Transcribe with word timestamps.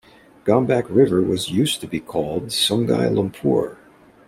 Gombak 0.45 0.87
River 0.89 1.21
was 1.21 1.51
used 1.51 1.79
to 1.81 1.85
be 1.85 1.99
called 1.99 2.47
Sungai 2.47 3.11
Lumpur. 3.13 3.77